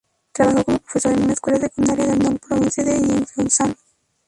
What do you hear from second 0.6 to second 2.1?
como profesor en una escuela secundaria